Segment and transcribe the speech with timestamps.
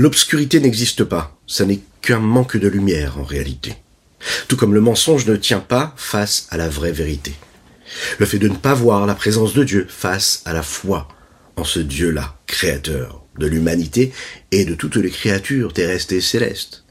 [0.00, 3.74] L'obscurité n'existe pas, ça n'est qu'un manque de lumière en réalité.
[4.46, 7.32] Tout comme le mensonge ne tient pas face à la vraie vérité.
[8.20, 11.08] Le fait de ne pas voir la présence de Dieu face à la foi
[11.56, 14.12] en ce Dieu-là, créateur de l'humanité
[14.52, 16.84] et de toutes les créatures terrestres et célestes.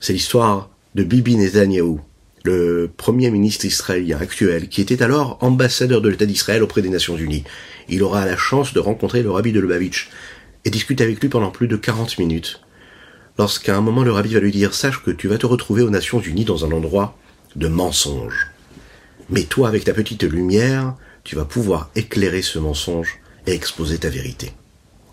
[0.00, 1.98] C'est l'histoire de Bibi Netanyahu,
[2.44, 7.16] le premier ministre israélien actuel, qui était alors ambassadeur de l'État d'Israël auprès des Nations
[7.16, 7.44] Unies.
[7.88, 10.10] Il aura la chance de rencontrer le rabbi de Lubavitch
[10.64, 12.60] et discute avec lui pendant plus de 40 minutes.
[13.38, 15.90] Lorsqu'à un moment le rabbi va lui dire Sache que tu vas te retrouver aux
[15.90, 17.16] Nations Unies dans un endroit
[17.56, 18.48] de mensonge.
[19.30, 24.08] Mais toi, avec ta petite lumière, tu vas pouvoir éclairer ce mensonge et exposer ta
[24.08, 24.52] vérité.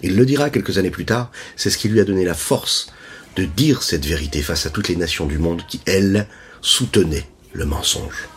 [0.03, 2.91] Il le dira quelques années plus tard, c'est ce qui lui a donné la force
[3.35, 6.27] de dire cette vérité face à toutes les nations du monde qui, elles,
[6.61, 8.27] soutenaient le mensonge.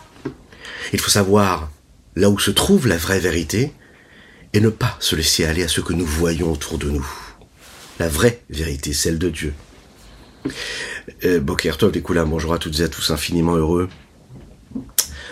[0.93, 1.71] Il faut savoir
[2.15, 3.73] là où se trouve la vraie vérité
[4.55, 7.05] et ne pas se laisser aller à ce que nous voyons autour de nous.
[7.99, 9.53] La vraie vérité, celle de Dieu.
[11.25, 13.89] Euh, Bokertov, les bonjour à toutes et à tous, infiniment heureux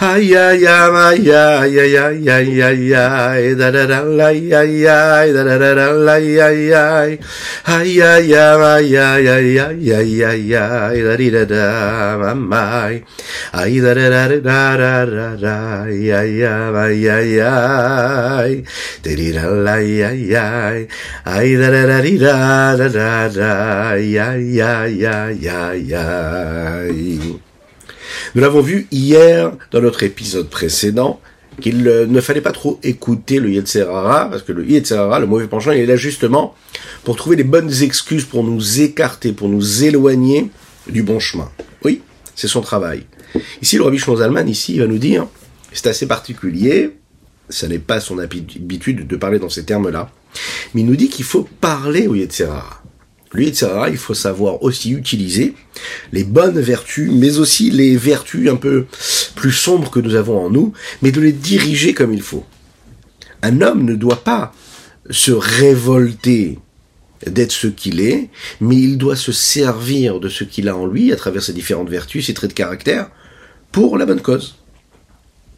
[0.00, 4.00] Ay, ay, ay, ay, ay, ay, ay, ay, ay, da da da la ya ya,
[4.00, 4.00] da da da la ya ya, ay, ay, ay, ay, ay, ay, ay, ay, ay,
[4.00, 7.18] da da da la ya ya, da da da da la ya ya, ay,
[7.66, 11.64] ay, ay, ay, ay, ay, ay, ay, ay, da di da da,
[12.18, 13.02] mamai,
[13.52, 18.52] ay, da da da da da da da, ay, ay, ay, ay, ay,
[19.04, 20.46] da di da la ya ya,
[21.24, 21.82] ay, da da
[28.34, 31.20] Nous l'avons vu hier dans notre épisode précédent
[31.60, 35.72] qu'il ne fallait pas trop écouter le Yetzerara, parce que le Yetzerara, le mauvais penchant,
[35.72, 36.54] il est là justement
[37.02, 40.48] pour trouver les bonnes excuses pour nous écarter, pour nous éloigner
[40.88, 41.50] du bon chemin.
[41.82, 42.02] Oui,
[42.36, 43.04] c'est son travail.
[43.62, 45.26] Ici, le Rabbi Zalman, ici, il va nous dire,
[45.72, 46.92] c'est assez particulier,
[47.48, 50.12] ça n'est pas son habitude de parler dans ces termes-là,
[50.74, 52.82] mais il nous dit qu'il faut parler au Yetzerara.
[53.32, 55.54] Le Yetzerara, il faut savoir aussi utiliser
[56.12, 58.86] les bonnes vertus, mais aussi les vertus un peu
[59.36, 62.44] plus sombres que nous avons en nous, mais de les diriger comme il faut.
[63.42, 64.52] Un homme ne doit pas
[65.10, 66.58] se révolter
[67.26, 68.30] d'être ce qu'il est,
[68.60, 71.88] mais il doit se servir de ce qu'il a en lui, à travers ses différentes
[71.88, 73.10] vertus, ses traits de caractère,
[73.72, 74.56] pour la bonne cause.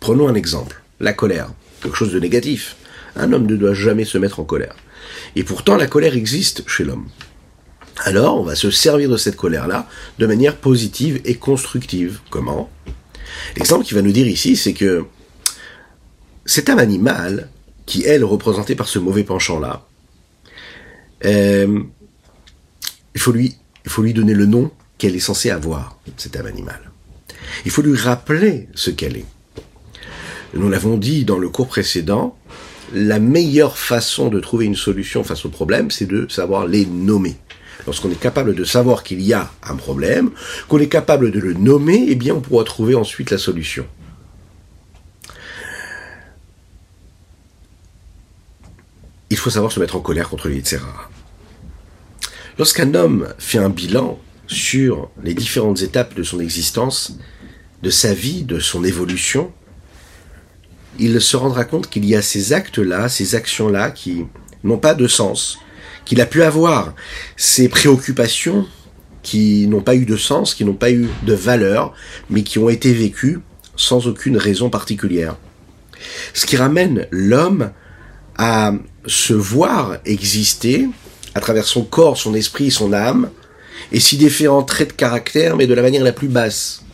[0.00, 1.50] Prenons un exemple, la colère,
[1.80, 2.76] quelque chose de négatif.
[3.16, 4.76] Un homme ne doit jamais se mettre en colère.
[5.36, 7.08] Et pourtant, la colère existe chez l'homme.
[8.04, 12.20] Alors, on va se servir de cette colère-là de manière positive et constructive.
[12.30, 12.70] Comment?
[13.56, 15.04] L'exemple qu'il va nous dire ici, c'est que
[16.46, 17.48] cet âme animal,
[17.86, 19.86] qui est représentée par ce mauvais penchant-là,
[21.24, 21.80] euh,
[23.14, 26.46] il, faut lui, il faut lui donner le nom qu'elle est censée avoir, cette âme
[26.46, 26.90] animale.
[27.64, 29.26] Il faut lui rappeler ce qu'elle est.
[30.54, 32.36] Nous l'avons dit dans le cours précédent,
[32.92, 37.36] la meilleure façon de trouver une solution face au problème, c'est de savoir les nommer.
[37.86, 40.30] Lorsqu'on est capable de savoir qu'il y a un problème,
[40.68, 43.86] qu'on est capable de le nommer, eh bien on pourra trouver ensuite la solution.
[49.30, 51.10] Il faut savoir se mettre en colère contre les Yitzhara.
[52.58, 57.16] Lorsqu'un homme fait un bilan sur les différentes étapes de son existence,
[57.82, 59.50] de sa vie, de son évolution,
[60.98, 64.26] il se rendra compte qu'il y a ces actes-là, ces actions-là qui
[64.64, 65.58] n'ont pas de sens,
[66.04, 66.94] qu'il a pu avoir,
[67.36, 68.66] ces préoccupations
[69.22, 71.94] qui n'ont pas eu de sens, qui n'ont pas eu de valeur,
[72.28, 73.40] mais qui ont été vécues
[73.76, 75.36] sans aucune raison particulière.
[76.34, 77.70] Ce qui ramène l'homme
[78.36, 78.72] à
[79.06, 80.88] se voir exister
[81.34, 83.30] à travers son corps, son esprit, son âme,
[83.90, 86.84] et si différents traits de caractère, mais de la manière la plus basse.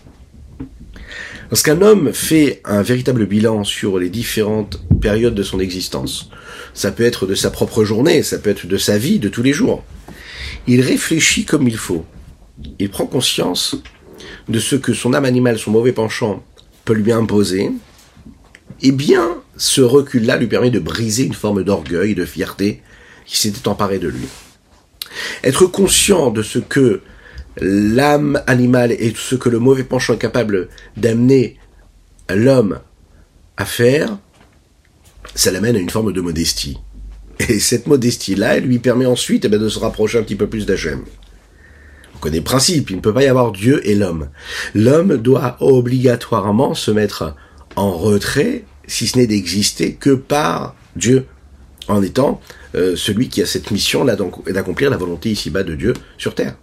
[1.50, 6.28] Lorsqu'un homme fait un véritable bilan sur les différentes périodes de son existence,
[6.74, 9.42] ça peut être de sa propre journée, ça peut être de sa vie, de tous
[9.42, 9.82] les jours,
[10.66, 12.04] il réfléchit comme il faut.
[12.78, 13.76] Il prend conscience
[14.48, 16.44] de ce que son âme animale, son mauvais penchant,
[16.84, 17.70] peut lui imposer,
[18.82, 22.82] eh bien, ce recul-là lui permet de briser une forme d'orgueil, de fierté
[23.24, 24.26] qui s'était emparée de lui.
[25.42, 27.00] Être conscient de ce que
[27.60, 31.56] l'âme animale et ce que le mauvais penchant est capable d'amener
[32.30, 32.80] l'homme
[33.56, 34.18] à faire,
[35.34, 36.78] ça l'amène à une forme de modestie.
[37.48, 40.48] Et cette modestie-là, elle lui permet ensuite eh ben, de se rapprocher un petit peu
[40.48, 41.04] plus d'Hachem.
[42.14, 44.28] On connaît le principe, il ne peut pas y avoir Dieu et l'homme.
[44.74, 47.36] L'homme doit obligatoirement se mettre
[47.76, 51.26] en retrait, si ce n'est d'exister que par Dieu,
[51.86, 52.40] en étant
[52.74, 54.16] euh, celui qui a cette mission-là
[54.48, 56.56] d'accomplir la volonté ici-bas de Dieu sur terre.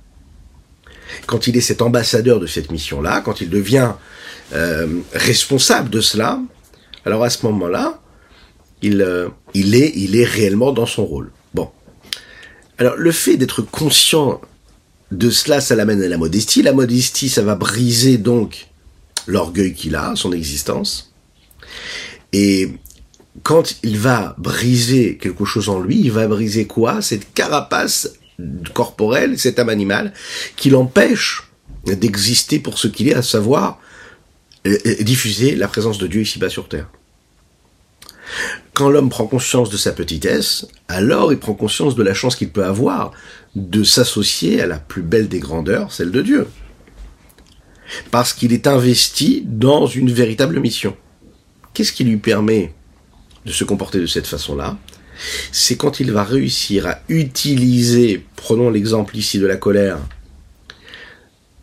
[1.26, 3.94] Quand il est cet ambassadeur de cette mission-là, quand il devient
[4.54, 6.40] euh, responsable de cela,
[7.06, 8.02] alors à ce moment-là,
[8.84, 11.32] euh, il, est, il est réellement dans son rôle.
[11.54, 11.70] Bon.
[12.78, 14.42] Alors le fait d'être conscient
[15.12, 16.62] de cela, ça l'amène à la modestie.
[16.62, 18.68] La modestie, ça va briser donc
[19.28, 21.14] l'orgueil qu'il a, son existence.
[22.34, 22.74] Et
[23.44, 27.02] quand il va briser quelque chose en lui, il va briser quoi?
[27.02, 28.14] Cette carapace
[28.74, 30.14] corporelle, cette âme animale,
[30.56, 31.44] qui l'empêche
[31.86, 33.80] d'exister pour ce qu'il est, à savoir
[34.66, 36.90] euh, euh, diffuser la présence de Dieu ici-bas sur Terre.
[38.74, 42.50] Quand l'homme prend conscience de sa petitesse, alors il prend conscience de la chance qu'il
[42.50, 43.12] peut avoir
[43.56, 46.48] de s'associer à la plus belle des grandeurs, celle de Dieu.
[48.12, 50.98] Parce qu'il est investi dans une véritable mission.
[51.74, 52.74] Qu'est-ce qui lui permet
[53.46, 54.78] de se comporter de cette façon-là?
[55.52, 60.00] C'est quand il va réussir à utiliser, prenons l'exemple ici de la colère,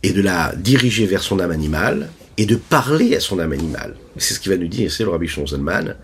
[0.02, 3.96] et de la diriger vers son âme animale, et de parler à son âme animale.
[4.16, 5.96] C'est ce qu'il va nous dire, c'est le Rabbi Shonzelman.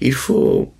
[0.00, 0.72] Il faut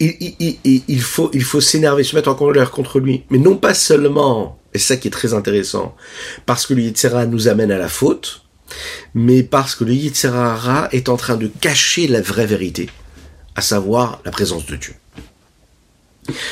[0.00, 3.24] il, faut, il faut s'énerver, se mettre en colère contre lui.
[3.30, 5.94] Mais non pas seulement, et ça qui est très intéressant,
[6.46, 8.42] parce que le Yitzhara nous amène à la faute,
[9.14, 12.90] mais parce que le Yitzhara est en train de cacher la vraie vérité,
[13.54, 14.94] à savoir la présence de Dieu.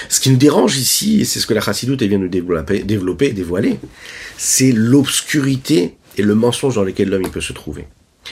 [0.08, 3.78] Ce qui nous dérange ici, et c'est ce que la Chassidoute vient de développer, dévoiler,
[4.36, 7.86] c'est l'obscurité et le mensonge dans lequel l'homme peut se trouver.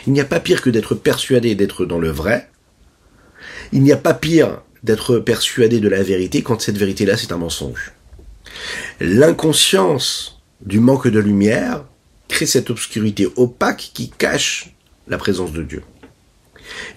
[0.07, 2.51] Il n'y a pas pire que d'être persuadé d'être dans le vrai.
[3.73, 7.39] Il n'y a pas pire d'être persuadé de la vérité quand cette vérité-là, c'est un
[7.39, 7.93] mensonge.
[9.01, 11.85] L'inconscience du manque de lumière
[12.29, 14.75] crée cette obscurité opaque qui cache
[15.09, 15.83] la présence de Dieu.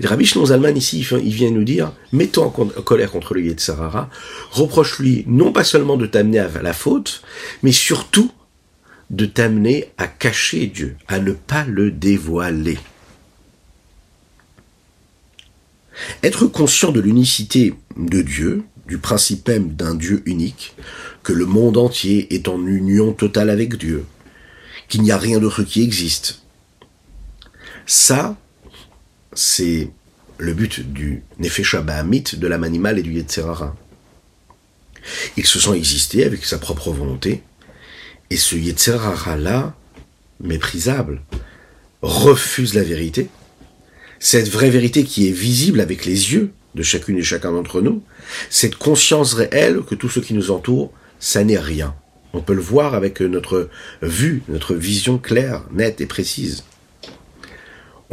[0.01, 4.09] Et Rabbi Zalman ici, il vient nous dire, mettons en colère contre le Yetzarara,
[4.51, 7.21] reproche-lui non pas seulement de t'amener à la faute,
[7.61, 8.31] mais surtout
[9.09, 12.77] de t'amener à cacher Dieu, à ne pas le dévoiler.
[16.23, 20.75] Être conscient de l'unicité de Dieu, du principe même d'un Dieu unique,
[21.21, 24.05] que le monde entier est en union totale avec Dieu,
[24.89, 26.41] qu'il n'y a rien d'autre qui existe.
[27.85, 28.35] Ça,
[29.35, 29.89] c'est
[30.37, 33.75] le but du Nefesh Bahamit, de l'âme animale et du Yetzerara.
[35.37, 37.43] Il se sent exister avec sa propre volonté,
[38.29, 39.75] et ce Yetzerara-là,
[40.41, 41.21] méprisable,
[42.01, 43.29] refuse la vérité,
[44.19, 48.01] cette vraie vérité qui est visible avec les yeux de chacune et chacun d'entre nous,
[48.49, 51.93] cette conscience réelle que tout ce qui nous entoure, ça n'est rien.
[52.33, 53.69] On peut le voir avec notre
[54.01, 56.63] vue, notre vision claire, nette et précise.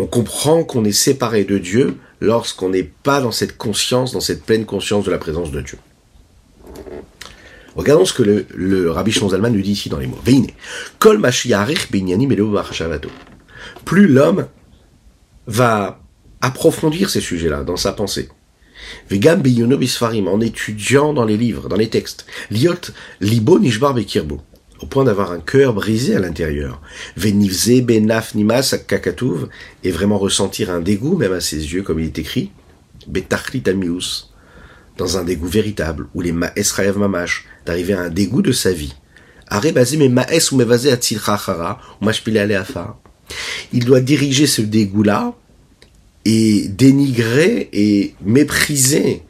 [0.00, 4.44] On comprend qu'on est séparé de Dieu lorsqu'on n'est pas dans cette conscience, dans cette
[4.44, 5.76] pleine conscience de la présence de Dieu.
[7.76, 10.18] Regardons ce que le, Rabbi Shonzalman nous dit ici dans les mots.
[13.84, 14.46] Plus l'homme
[15.46, 16.00] va
[16.40, 18.30] approfondir ces sujets-là dans sa pensée.
[19.10, 19.42] Vegam
[20.26, 22.24] en étudiant dans les livres, dans les textes.
[22.50, 24.40] Liot libo nishbar bekirbo,
[24.82, 26.80] au point d'avoir un cœur brisé à l'intérieur.
[27.16, 28.34] Venivze benaf
[29.84, 32.50] et vraiment ressentir un dégoût, même à ses yeux, comme il est écrit.
[34.96, 38.72] Dans un dégoût véritable, où les maes rayav mamash, d'arriver à un dégoût de sa
[38.72, 38.94] vie.
[39.52, 39.56] ou
[42.06, 42.10] ou
[43.72, 45.34] Il doit diriger ce dégoût-là
[46.24, 49.22] et dénigrer et mépriser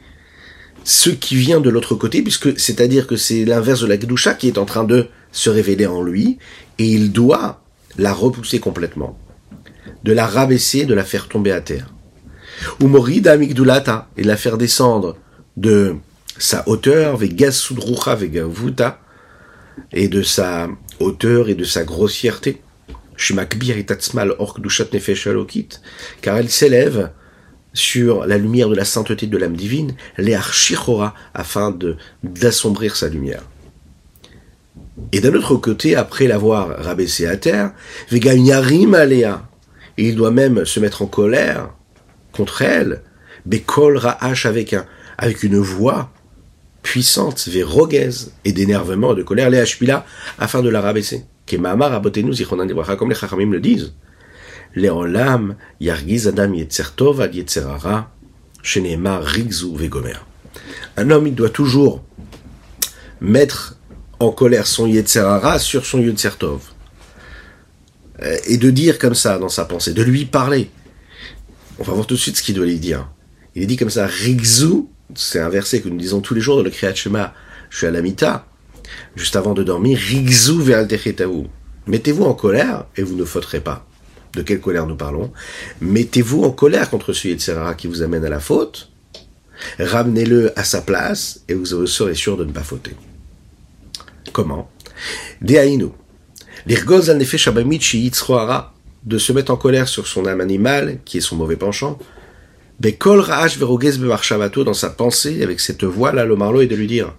[0.83, 4.47] ce qui vient de l'autre côté, puisque c'est-à-dire que c'est l'inverse de la Kedusha qui
[4.47, 6.37] est en train de se révéler en lui,
[6.77, 7.61] et il doit
[7.97, 9.17] la repousser complètement,
[10.03, 11.93] de la rabaisser, de la faire tomber à terre.
[12.81, 15.17] Ou morida et la faire descendre
[15.57, 15.95] de
[16.37, 18.99] sa hauteur, vegasudrucha vegavuta,
[19.93, 20.67] et de sa
[20.99, 22.61] hauteur et de sa grossièreté
[26.21, 27.11] car elle s'élève
[27.73, 30.37] sur la lumière de la sainteté de l'âme divine, les
[31.33, 33.43] afin de d'assombrir sa lumière.
[35.11, 37.73] Et d'un autre côté, après l'avoir rabaissé à terre,
[38.09, 39.47] Veganyarim Alea,
[39.97, 41.69] et il doit même se mettre en colère
[42.31, 43.01] contre elle,
[43.45, 44.85] Bekol Ra'ash avec un,
[45.17, 46.11] avec une voix
[46.81, 48.09] puissante, verroguez
[48.45, 50.05] et d'énervement, de colère, les Hashpila,
[50.39, 51.25] afin de la rabaisser.
[51.45, 52.67] Kemamar abotenu zichronan
[52.97, 53.93] comme les Chachamim le disent.
[54.75, 58.11] Léolam yargiz adam yetzertov ad yetzerara,
[58.63, 60.25] shenema rigzu vegomer.
[60.97, 62.01] Un homme, il doit toujours
[63.19, 63.77] mettre
[64.21, 66.61] en colère son yetzerara sur son yetzertov.
[68.21, 70.69] Euh, et de dire comme ça dans sa pensée, de lui parler.
[71.79, 73.09] On va voir tout de suite ce qu'il doit lui dire.
[73.55, 74.85] Il est dit comme ça, rigzu,
[75.15, 77.33] c'est un verset que nous disons tous les jours dans le Kriyat Shema,
[77.69, 78.45] je suis à la mita,
[79.15, 80.87] juste avant de dormir, rigzu ve'al
[81.87, 83.87] Mettez-vous en colère et vous ne fauterez pas.
[84.33, 85.33] De quelle colère nous parlons?
[85.81, 88.91] Mettez-vous en colère contre celui de qui vous amène à la faute.
[89.79, 92.95] Ramenez-le à sa place et vous serez sûr de ne pas fauter.
[94.31, 94.69] Comment
[99.03, 101.97] de se mettre en colère sur son âme animale, qui est son mauvais penchant,
[102.79, 107.13] Bekol ra'ash verogez dans sa pensée, avec cette voix-là, le marlo, et de lui dire,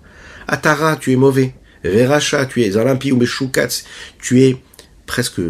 [0.48, 1.54] Atara, tu es mauvais,
[1.84, 3.84] Veracha, tu es impie ou Meshukatz,
[4.20, 4.56] tu es
[5.06, 5.40] presque,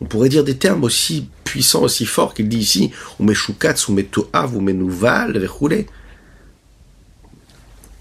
[0.00, 3.92] on pourrait dire des termes aussi puissants, aussi forts qu'il dit ici, ou Meshukatz, ou
[3.92, 5.86] Metoav, ou Menouval, Verhoulé.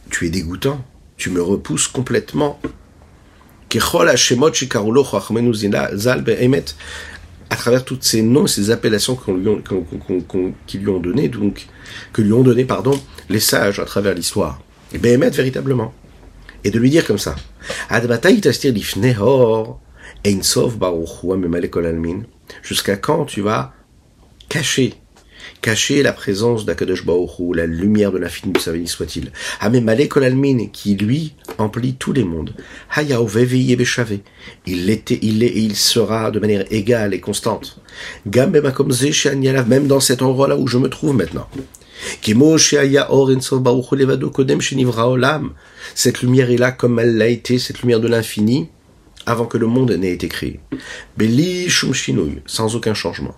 [0.09, 0.83] Tu es dégoûtant,
[1.17, 2.59] tu me repousses complètement.
[7.50, 9.62] À travers toutes ces noms, ces appellations qu'on lui ont,
[10.65, 11.67] qui lui ont donné, donc,
[12.13, 14.62] que lui ont donné, pardon, les sages à travers l'histoire.
[14.93, 15.93] Et véritablement.
[16.63, 17.36] Et de lui dire comme ça.
[22.63, 23.74] Jusqu'à quand tu vas
[24.50, 24.93] cacher
[25.62, 29.32] cacher la présence d'Akadosh Baoru, la lumière de l'infini, sa béni soit-il.
[29.60, 32.54] Amemale Kolalmin, qui lui emplit tous les mondes.
[34.66, 37.80] Il l'était, il est et il sera de manière égale et constante.
[38.26, 41.48] Même dans cet endroit-là où je me trouve maintenant.
[45.96, 48.70] Cette lumière est là comme elle l'a été, cette lumière de l'infini,
[49.26, 50.60] avant que le monde n'ait été créé.
[52.46, 53.36] Sans aucun changement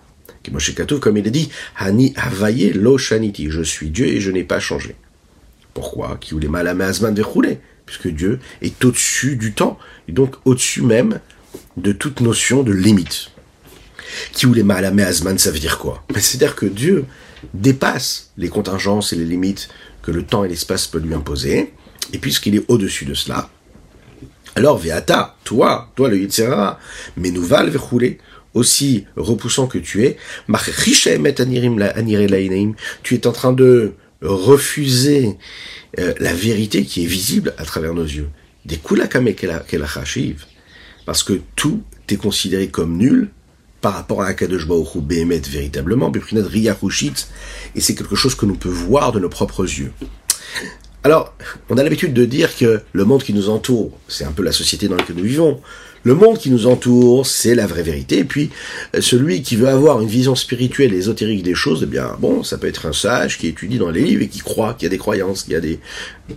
[1.00, 4.60] comme il est dit, Hani Havaye Lo Shaniti, je suis Dieu et je n'ai pas
[4.60, 4.96] changé.
[5.74, 6.16] Pourquoi?
[6.20, 6.74] Qui voulait mal à
[7.86, 9.78] Puisque Dieu est au-dessus du temps,
[10.08, 11.20] et donc au-dessus même
[11.76, 13.30] de toute notion de limite.
[14.32, 16.04] Qui voulait mal à ça veut dire quoi?
[16.16, 17.04] C'est-à-dire que Dieu
[17.54, 19.68] dépasse les contingences et les limites
[20.02, 21.72] que le temps et l'espace peuvent lui imposer,
[22.12, 23.50] et puisqu'il est au-dessus de cela,
[24.56, 26.78] alors Veata, toi, toi le Yitzhara,
[27.16, 27.70] mais nous val
[28.54, 30.16] aussi repoussant que tu es,
[33.02, 33.92] tu es en train de
[34.22, 35.36] refuser
[35.98, 38.28] euh, la vérité qui est visible à travers nos yeux.
[38.64, 38.78] Des
[41.06, 43.30] parce que tout est considéré comme nul
[43.80, 46.12] par rapport à Akadosh Baruch Behemet véritablement,
[47.74, 49.92] et c'est quelque chose que nous pouvons voir de nos propres yeux.
[51.02, 51.34] Alors,
[51.70, 54.52] on a l'habitude de dire que le monde qui nous entoure, c'est un peu la
[54.52, 55.62] société dans laquelle nous vivons,
[56.02, 58.18] le monde qui nous entoure, c'est la vraie vérité.
[58.18, 58.50] Et puis,
[58.94, 62.42] euh, celui qui veut avoir une vision spirituelle et ésotérique des choses, eh bien, bon,
[62.42, 64.86] ça peut être un sage qui étudie dans les livres et qui croit qu'il y
[64.86, 65.78] a des croyances, qu'il y a des...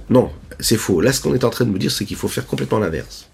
[0.10, 0.30] Non,
[0.60, 1.02] c'est faux.
[1.02, 3.30] Là, ce qu'on est en train de nous dire, c'est qu'il faut faire complètement l'inverse.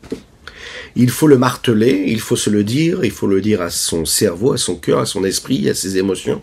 [0.96, 4.06] Il faut le marteler, il faut se le dire, il faut le dire à son
[4.06, 6.42] cerveau, à son cœur, à son esprit, à ses émotions.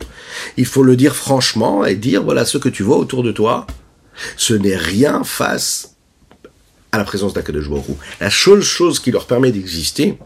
[0.56, 3.66] Il faut le dire franchement et dire, voilà, ce que tu vois autour de toi,
[4.36, 5.95] ce n'est rien face
[6.96, 7.68] à la présence d'Akadosh
[8.20, 10.18] La seule chose qui leur permet d'exister,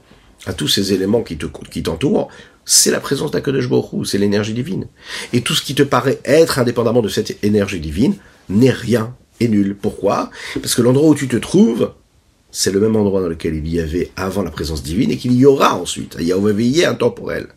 [0.47, 2.29] à tous ces éléments qui t'entourent,
[2.65, 3.69] c'est la présence d'Akadosh
[4.05, 4.87] c'est l'énergie divine.
[5.33, 8.15] Et tout ce qui te paraît être indépendamment de cette énergie divine
[8.49, 9.77] n'est rien et nul.
[9.77, 10.31] Pourquoi?
[10.55, 11.93] Parce que l'endroit où tu te trouves,
[12.53, 15.33] c'est le même endroit dans lequel il y avait avant la présence divine et qu'il
[15.33, 16.17] y aura ensuite.
[16.21, 16.33] Il y
[16.85, 17.49] a un temps pour elle.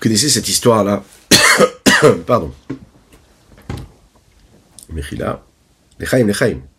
[0.00, 1.04] Connaissez cette histoire-là
[2.26, 2.52] Pardon.
[4.92, 5.44] Mechila.
[6.00, 6.71] Lechaim, Lechaim.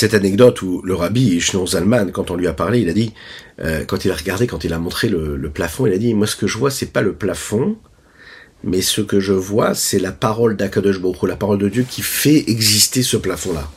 [0.00, 3.12] Cette anecdote où le rabbi Ishnon Zalman, quand on lui a parlé, il a dit,
[3.60, 6.26] euh, quand il a regardé, quand il a montré le, plafond, il a dit, moi
[6.26, 7.76] ce que je vois, c'est pas le plafond,
[8.64, 12.00] mais ce que je vois, c'est la parole d'Akadosh Baruch la parole de Dieu qui
[12.00, 13.70] fait exister ce plafond-là.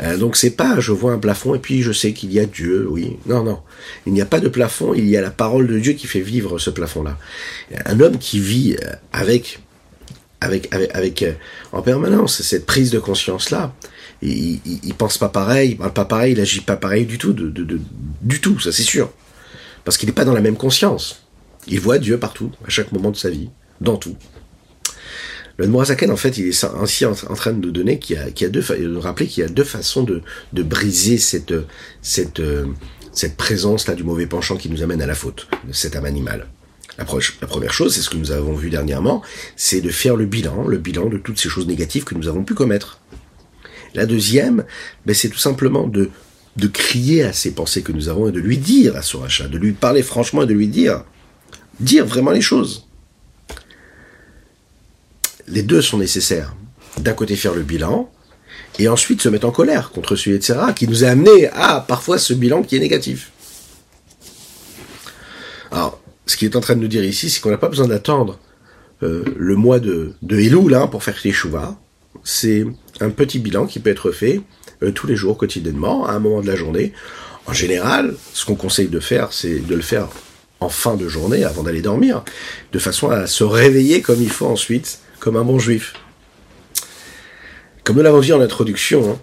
[0.00, 2.46] Euh, donc c'est pas je vois un plafond et puis je sais qu'il y a
[2.46, 3.18] Dieu, oui.
[3.26, 3.58] Non, non.
[4.06, 6.20] Il n'y a pas de plafond, il y a la parole de Dieu qui fait
[6.20, 7.18] vivre ce plafond-là.
[7.84, 8.92] Un homme qui vit euh,
[10.40, 11.38] avec, avec, avec, avec
[11.72, 13.74] en permanence cette prise de conscience-là,
[14.22, 17.32] il, il, pense pas pareil, il parle pas pareil, il agit pas pareil du tout,
[17.32, 17.80] de, de,
[18.22, 19.10] du tout, ça c'est sûr.
[19.84, 21.22] Parce qu'il n'est pas dans la même conscience.
[21.66, 24.16] Il voit Dieu partout, à chaque moment de sa vie, dans tout.
[25.56, 28.44] Le Morazaken, en fait, il est ainsi en, train de nous donner qu'il y y
[28.44, 31.54] a deux, de rappeler qu'il y a deux façons de, de briser cette,
[32.00, 32.40] cette,
[33.12, 36.04] cette présence là du mauvais penchant qui nous amène à la faute de cet âme
[36.04, 36.46] animale.
[36.98, 39.22] La, première chose, c'est ce que nous avons vu dernièrement,
[39.54, 42.42] c'est de faire le bilan, le bilan de toutes ces choses négatives que nous avons
[42.42, 43.00] pu commettre.
[43.94, 44.64] La deuxième,
[45.06, 46.10] ben, c'est tout simplement de,
[46.56, 49.46] de crier à ces pensées que nous avons et de lui dire à son rachat,
[49.46, 51.04] de lui parler franchement et de lui dire,
[51.80, 52.88] dire vraiment les choses
[55.50, 56.54] les deux sont nécessaires.
[56.98, 58.10] D'un côté faire le bilan,
[58.78, 62.18] et ensuite se mettre en colère contre celui, etc., qui nous a amené à parfois
[62.18, 63.30] ce bilan qui est négatif.
[65.70, 67.88] Alors, ce qu'il est en train de nous dire ici, c'est qu'on n'a pas besoin
[67.88, 68.38] d'attendre
[69.02, 71.76] euh, le mois de, de Elul hein, pour faire les chouvas.
[72.22, 72.64] C'est
[73.00, 74.40] un petit bilan qui peut être fait
[74.84, 76.92] euh, tous les jours, quotidiennement, à un moment de la journée.
[77.46, 80.08] En général, ce qu'on conseille de faire, c'est de le faire
[80.60, 82.22] en fin de journée, avant d'aller dormir,
[82.72, 85.94] de façon à se réveiller comme il faut ensuite comme un bon juif.
[87.82, 89.18] Comme nous l'avons dit en introduction, hein,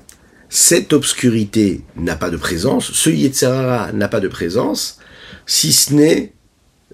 [0.49, 4.99] cette obscurité n'a pas de présence, ce Yetzerara n'a pas de présence,
[5.45, 6.34] si ce n'est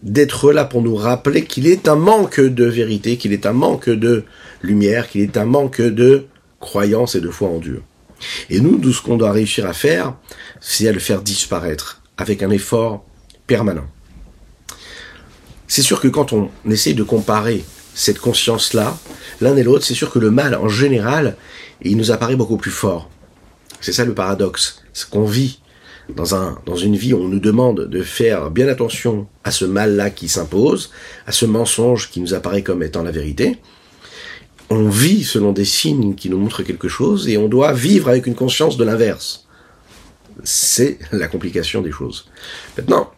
[0.04, 3.90] d'être là pour nous rappeler qu'il est un manque de vérité, qu'il est un manque
[3.90, 4.24] de
[4.62, 6.26] lumière, qu'il est un manque de
[6.60, 7.84] croyance et de foi en Dieu.
[8.50, 10.16] Et nous, tout ce qu'on doit réussir à faire,
[10.60, 13.04] c'est à le faire disparaître, avec un effort
[13.48, 13.88] permanent.
[15.68, 18.98] C'est sûr que quand on essaie de comparer cette conscience-là,
[19.40, 21.36] l'un et l'autre, c'est sûr que le mal, en général,
[21.82, 23.10] il nous apparaît beaucoup plus fort.
[23.80, 24.84] C'est ça le paradoxe.
[24.94, 25.61] C'est qu'on vit
[26.16, 30.10] dans, un, dans une vie on nous demande de faire bien attention à ce mal-là
[30.10, 30.92] qui s'impose,
[31.26, 33.58] à ce mensonge qui nous apparaît comme étant la vérité.
[34.70, 38.28] On vit selon des signes qui nous montrent quelque chose et on doit vivre avec
[38.28, 39.48] une conscience de l'inverse.
[40.44, 42.30] C'est la complication des choses.
[42.78, 43.12] Maintenant,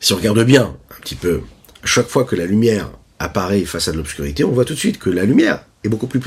[0.00, 1.40] si on regarde bien un petit peu,
[1.84, 5.10] chaque fois que la lumière apparaît face à l'obscurité, on voit tout de suite que
[5.10, 6.20] la lumière est beaucoup plus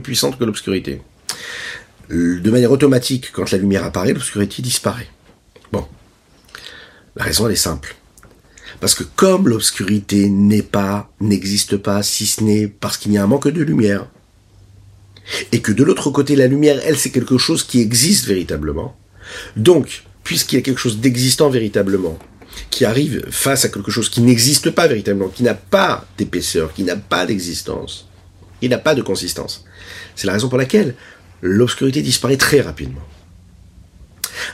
[0.00, 1.00] puissante que l'obscurité.
[2.08, 5.08] De manière automatique, quand la lumière apparaît, l'obscurité disparaît.
[5.72, 5.86] Bon.
[7.16, 7.96] La raison, elle est simple.
[8.80, 13.24] Parce que comme l'obscurité n'est pas, n'existe pas, si ce n'est parce qu'il y a
[13.24, 14.06] un manque de lumière,
[15.50, 18.96] et que de l'autre côté, la lumière, elle, c'est quelque chose qui existe véritablement,
[19.56, 22.18] donc, puisqu'il y a quelque chose d'existant véritablement,
[22.70, 26.84] qui arrive face à quelque chose qui n'existe pas véritablement, qui n'a pas d'épaisseur, qui
[26.84, 28.08] n'a pas d'existence,
[28.60, 29.64] qui n'a pas de consistance.
[30.14, 30.94] C'est la raison pour laquelle
[31.42, 33.02] l'obscurité disparaît très rapidement.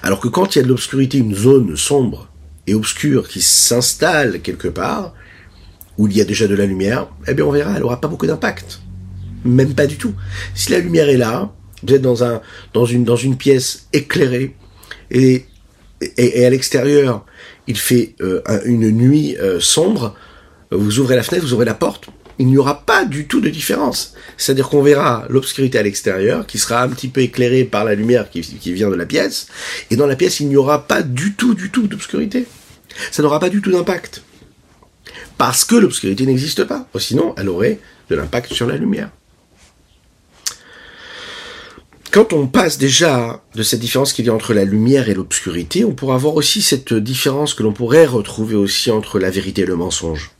[0.02, 2.28] Alors que quand il y a de l'obscurité, une zone sombre
[2.66, 5.14] et obscure qui s'installe quelque part,
[5.98, 8.08] où il y a déjà de la lumière, eh bien on verra, elle n'aura pas
[8.08, 8.80] beaucoup d'impact.
[9.44, 10.14] Même pas du tout.
[10.54, 12.40] Si la lumière est là, vous êtes dans, un,
[12.72, 14.56] dans, une, dans une pièce éclairée,
[15.10, 15.44] et,
[16.16, 17.24] et à l'extérieur,
[17.66, 20.14] il fait euh, une nuit euh, sombre,
[20.70, 23.48] vous ouvrez la fenêtre, vous ouvrez la porte, il n'y aura pas du tout de
[23.48, 24.14] différence.
[24.36, 28.30] C'est-à-dire qu'on verra l'obscurité à l'extérieur, qui sera un petit peu éclairée par la lumière
[28.30, 28.42] qui,
[28.72, 29.48] vient de la pièce,
[29.90, 32.46] et dans la pièce, il n'y aura pas du tout, du tout d'obscurité.
[33.10, 34.22] Ça n'aura pas du tout d'impact.
[35.38, 36.86] Parce que l'obscurité n'existe pas.
[36.98, 37.78] Sinon, elle aurait
[38.10, 39.10] de l'impact sur la lumière
[42.12, 45.84] quand on passe déjà de cette différence qu'il y a entre la lumière et l'obscurité,
[45.84, 49.66] on pourra voir aussi cette différence que l'on pourrait retrouver aussi entre la vérité et
[49.66, 50.30] le mensonge.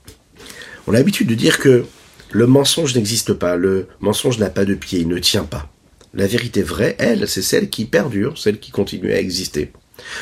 [0.87, 1.85] On a l'habitude de dire que
[2.31, 5.71] le mensonge n'existe pas, le mensonge n'a pas de pied, il ne tient pas.
[6.15, 9.73] La vérité vraie, elle, c'est celle qui perdure, celle qui continue à exister.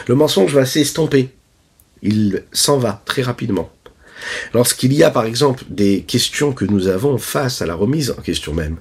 [0.07, 1.31] Le mensonge va s'estomper.
[2.03, 3.70] Il s'en va très rapidement.
[4.55, 8.20] Lorsqu'il y a par exemple des questions que nous avons face à la remise en
[8.20, 8.77] question même,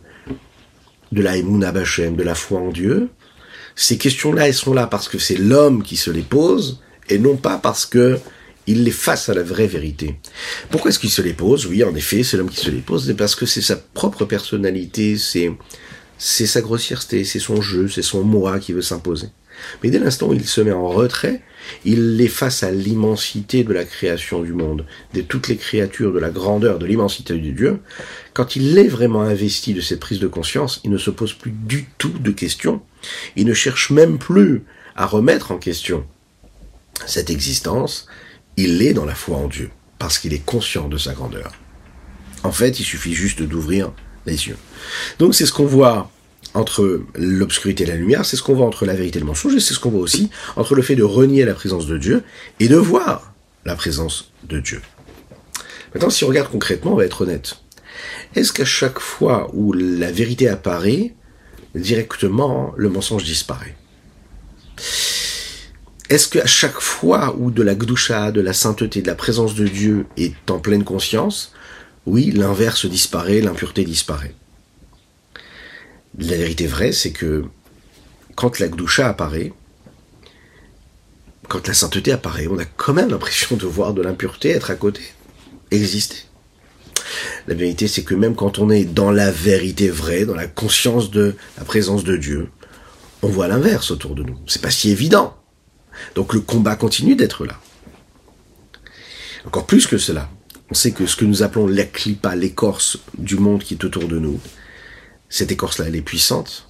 [1.12, 3.10] de la Emouna Bachem, de la foi en Dieu,
[3.76, 7.38] ces questions-là, elles sont là parce que c'est l'homme qui se les pose, et non
[7.38, 8.20] pas parce que
[8.70, 10.16] il les face à la vraie vérité.
[10.70, 11.66] Pourquoi est-ce qu'il se les pose?
[11.66, 14.26] Oui, en effet, c'est l'homme qui se les pose, c'est parce que c'est sa propre
[14.26, 19.28] personnalité, c'est sa grossièreté, c'est son jeu, c'est son moi qui veut s'imposer.
[19.84, 21.42] Mais dès l'instant où il se met en retrait,
[21.84, 26.20] il est face à l'immensité de la création du monde, de toutes les créatures, de
[26.20, 27.80] la grandeur, de l'immensité de Dieu.
[28.34, 31.52] Quand il est vraiment investi de cette prise de conscience, il ne se pose plus
[31.52, 32.82] du tout de questions.
[33.36, 34.62] Il ne cherche même plus
[34.96, 36.06] à remettre en question
[37.06, 38.08] cette existence.
[38.62, 39.70] Il est dans la foi en Dieu,
[40.00, 41.54] parce qu'il est conscient de sa grandeur.
[42.44, 43.94] En fait, il suffit juste d'ouvrir
[44.26, 44.58] les yeux.
[45.18, 46.12] Donc c'est ce qu'on voit
[46.54, 49.56] entre l'obscurité et la lumière, c'est ce qu'on voit entre la vérité et le mensonge,
[49.56, 52.22] et c'est ce qu'on voit aussi entre le fait de renier la présence de Dieu
[52.60, 54.82] et de voir la présence de Dieu.
[55.94, 57.62] Maintenant, si on regarde concrètement, on va être honnête.
[58.36, 61.16] Est-ce qu'à chaque fois où la vérité apparaît,
[61.76, 63.78] directement, le mensonge disparaît?
[66.10, 69.68] Est-ce qu'à chaque fois où de la gdusha, de la sainteté, de la présence de
[69.68, 71.54] Dieu est en pleine conscience,
[72.08, 74.34] oui, l'inverse disparaît, l'impureté disparaît.
[76.18, 77.46] La vérité vraie, c'est que
[78.36, 79.54] quand la gdusha apparaît,
[81.48, 84.76] quand la sainteté apparaît, on a quand même l'impression de voir de l'impureté être à
[84.76, 85.02] côté,
[85.70, 86.18] exister.
[87.48, 91.12] La vérité, c'est que même quand on est dans la vérité vraie, dans la conscience
[91.12, 92.50] de la présence de Dieu,
[93.22, 94.38] on voit l'inverse autour de nous.
[94.48, 95.39] C'est pas si évident.
[96.16, 97.60] Donc le combat continue d'être là.
[99.46, 100.30] Encore plus que cela.
[100.72, 104.20] On sait que ce que nous appelons l'éclipa, l'écorce du monde qui est autour de
[104.20, 104.40] nous,
[105.30, 106.68] cette écorce-là, elle est puissante.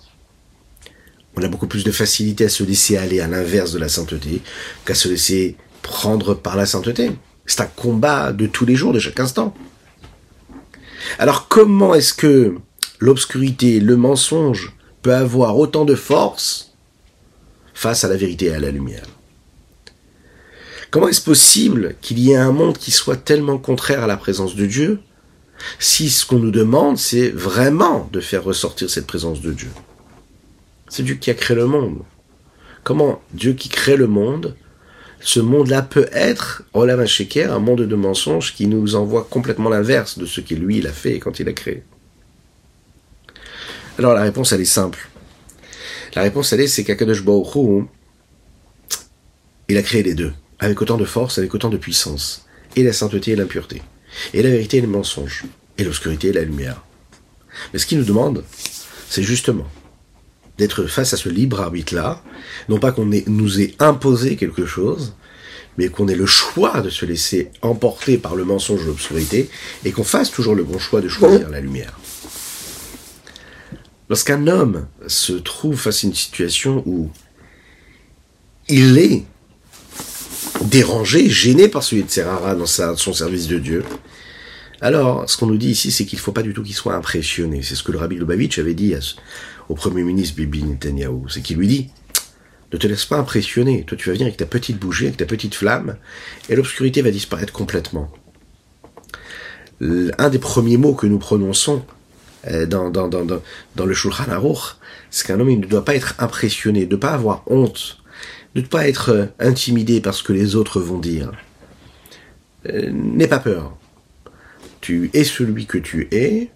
[1.36, 4.42] On a beaucoup plus de facilité à se laisser aller à l'inverse de la sainteté
[4.86, 7.12] qu'à se laisser prendre par la sainteté.
[7.46, 9.54] C'est un combat de tous les jours, de chaque instant.
[11.18, 12.56] Alors comment est-ce que
[13.00, 16.74] l'obscurité, le mensonge peut avoir autant de force
[17.74, 19.06] face à la vérité et à la lumière?
[20.91, 24.56] Comment est-ce possible qu'il y ait un monde qui soit tellement contraire à la présence
[24.56, 24.99] de Dieu
[25.78, 29.69] si ce qu'on nous demande, c'est vraiment de faire ressortir cette présence de Dieu?
[30.88, 31.99] C'est Dieu qui a créé le monde.
[32.84, 34.56] Comment Dieu qui crée le monde,
[35.21, 40.17] ce monde-là peut être, Olav Sheker, un monde de mensonges qui nous envoie complètement l'inverse
[40.17, 41.84] de ce qu'il lui a fait quand il a créé
[43.97, 45.10] Alors la réponse elle est simple.
[46.15, 47.86] La réponse elle est c'est qu'Akadosh Baruch
[49.67, 52.45] il a créé les deux, avec autant de force, avec autant de puissance,
[52.76, 53.82] et la sainteté et l'impureté
[54.34, 55.45] et la vérité et le mensonge,
[55.78, 56.84] et l'obscurité et la lumière.
[57.74, 58.43] Mais ce qu'il nous demande,
[59.10, 59.67] c'est justement
[60.58, 62.22] d'être face à ce libre arbitre-là,
[62.67, 65.15] non pas qu'on nous ait imposé quelque chose,
[65.78, 69.50] mais qu'on ait le choix de se laisser emporter par le mensonge ou l'obscurité,
[69.86, 71.98] et qu'on fasse toujours le bon choix de choisir la lumière.
[74.10, 77.10] Lorsqu'un homme se trouve face à une situation où
[78.67, 79.24] il est
[80.65, 83.84] dérangé, gêné par celui de Serrara dans son service de Dieu.
[84.82, 86.95] Alors, ce qu'on nous dit ici, c'est qu'il ne faut pas du tout qu'il soit
[86.95, 87.62] impressionné.
[87.63, 88.93] C'est ce que le rabbi Lubavitch avait dit
[89.67, 91.24] au premier ministre Bibi Netanyahu.
[91.30, 91.89] C'est qu'il lui dit,
[92.72, 93.84] ne te laisse pas impressionner.
[93.84, 95.98] Toi, tu vas venir avec ta petite bougie, avec ta petite flamme,
[96.50, 98.12] et l'obscurité va disparaître complètement.
[99.82, 101.84] Un des premiers mots que nous prononçons
[102.48, 104.76] euh, dans, le Shulchan Aruch,
[105.10, 107.98] c'est qu'un homme il ne doit pas être impressionné, ne pas avoir honte
[108.55, 111.31] ne pas être euh, intimidé par ce que les autres vont dire.
[112.67, 113.77] Euh, n'aie pas peur.
[114.81, 116.49] Tu es celui que tu es.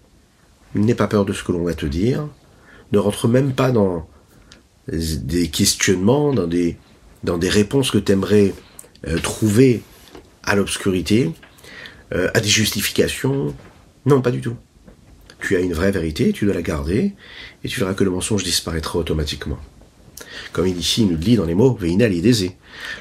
[0.74, 2.28] N'aie pas peur de ce que l'on va te dire.
[2.92, 4.08] Ne rentre même pas dans
[4.88, 6.76] des questionnements, dans des,
[7.22, 8.52] dans des réponses que tu aimerais
[9.06, 9.82] euh, trouver
[10.42, 11.32] à l'obscurité,
[12.12, 13.56] à des justifications.
[14.06, 14.54] Non, pas du tout.
[15.40, 17.14] Tu as une vraie vérité, tu dois la garder,
[17.64, 19.58] et tu verras que le mensonge disparaîtra automatiquement.
[20.52, 22.08] Comme ici il nous dit dans les mots, Veina.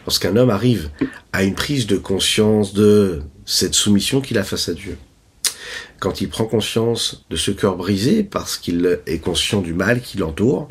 [0.06, 0.89] Lorsqu'un homme arrive
[1.32, 4.98] à une prise de conscience de cette soumission qu'il a face à Dieu,
[6.00, 10.17] quand il prend conscience de ce cœur brisé parce qu'il est conscient du mal qui
[10.17, 10.67] l'entoure,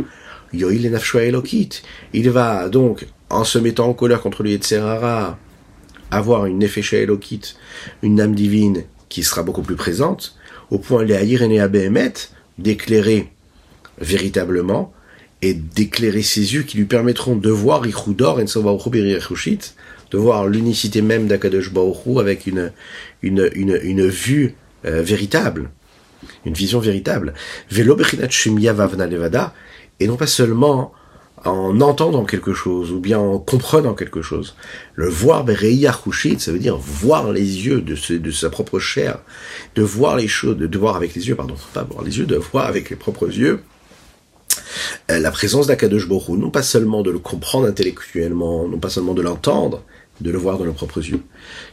[0.53, 4.61] il va donc, en se mettant en colère contre lui et
[6.11, 7.55] avoir une Nefesha Elokit,
[8.03, 10.37] une âme divine qui sera beaucoup plus présente,
[10.70, 12.12] au point les et
[12.59, 13.33] d'éclairer
[13.98, 14.92] véritablement
[15.42, 21.26] et d'éclairer ses yeux qui lui permettront de voir Ichudor et de voir l'unicité même
[21.26, 22.72] d'Akadosh Baoru avec une,
[23.22, 25.70] une, une, une vue euh, véritable,
[26.46, 27.35] une vision véritable.
[30.00, 30.92] Et non pas seulement
[31.44, 34.55] en entendant quelque chose ou bien en comprenant quelque chose.
[34.94, 39.18] Le voir ça veut dire voir les yeux de, de sa propre chair,
[39.74, 42.37] de voir les choses, de, voir avec les yeux, pardon, pas voir les yeux, de
[42.37, 43.62] voir avec les propres yeux
[45.09, 49.23] la présence d'Akadosh Borou, non pas seulement de le comprendre intellectuellement, non pas seulement de
[49.23, 49.83] l'entendre,
[50.21, 51.21] de le voir de nos propres yeux.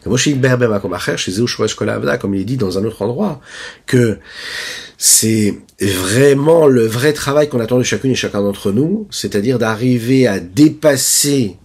[0.03, 3.41] Comme il est dit dans un autre endroit,
[3.85, 4.17] que
[4.97, 10.27] c'est vraiment le vrai travail qu'on attend de chacune et chacun d'entre nous, c'est-à-dire d'arriver
[10.27, 11.57] à dépasser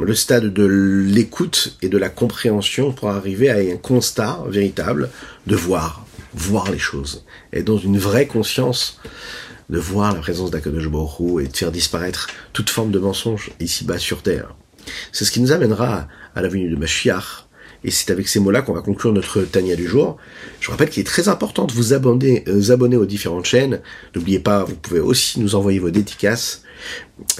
[0.00, 5.10] le stade de l'écoute et de la compréhension pour arriver à un constat véritable
[5.46, 8.98] de voir, voir les choses, et dans une vraie conscience
[9.70, 10.88] de voir la présence d'Akadosh
[11.40, 14.54] et de faire disparaître toute forme de mensonge ici-bas sur terre.
[15.12, 17.46] C'est ce qui nous amènera à la venue de Mashiach,
[17.82, 20.18] et c'est avec ces mots-là qu'on va conclure notre Tania du jour.
[20.60, 23.80] Je rappelle qu'il est très important de vous abonner, euh, aux différentes chaînes.
[24.14, 26.62] N'oubliez pas, vous pouvez aussi nous envoyer vos dédicaces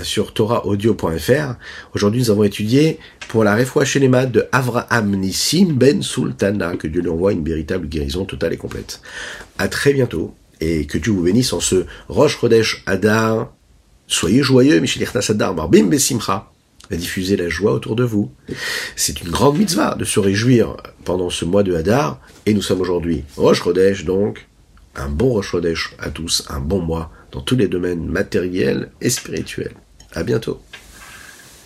[0.03, 1.55] sur torahaudio.fr.
[1.95, 7.03] Aujourd'hui, nous avons étudié pour la réfoua les de Avraham Nissim Ben Sultana, que Dieu
[7.03, 9.01] lui envoie une véritable guérison totale et complète.
[9.59, 13.53] À très bientôt et que Dieu vous bénisse en ce Rosh Chodesh Adar.
[14.07, 16.51] Soyez joyeux, Michel Adar, Barbim Besimcha.
[16.91, 18.33] à diffuser la joie autour de vous.
[18.97, 22.81] C'est une grande mitzvah de se réjouir pendant ce mois de Hadar, et nous sommes
[22.81, 24.49] aujourd'hui Rosh Chodesh, donc
[24.97, 29.11] un bon Rosh Chodesh à tous, un bon mois dans tous les domaines matériels et
[29.11, 29.75] spirituels.
[30.13, 30.61] À bientôt.